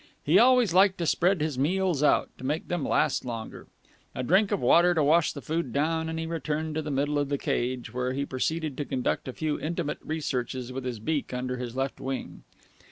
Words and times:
He 0.23 0.39
always 0.39 0.73
liked 0.73 0.97
to 0.97 1.05
spread 1.05 1.41
his 1.41 1.59
meals 1.59 2.01
out, 2.01 2.31
to 2.39 2.43
make 2.43 2.69
them 2.69 2.83
last 2.83 3.23
longer. 3.23 3.67
A 4.15 4.23
drink 4.23 4.51
of 4.51 4.59
water 4.59 4.95
to 4.95 5.03
wash 5.03 5.31
the 5.31 5.43
food 5.43 5.71
down, 5.71 6.09
and 6.09 6.17
he 6.17 6.25
returned 6.25 6.73
to 6.73 6.81
the 6.81 6.89
middle 6.89 7.19
of 7.19 7.29
the 7.29 7.37
cage, 7.37 7.93
where 7.93 8.11
he 8.13 8.25
proceeded 8.25 8.77
to 8.77 8.85
conduct 8.85 9.27
a 9.27 9.33
few 9.33 9.59
intimate 9.59 9.99
researches 10.03 10.73
with 10.73 10.85
his 10.85 10.97
beak 10.97 11.35
under 11.35 11.57
his 11.57 11.75
left 11.75 11.99
wing. 11.99 12.41